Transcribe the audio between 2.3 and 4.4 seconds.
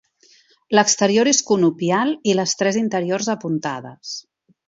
i les tres interiors apuntades.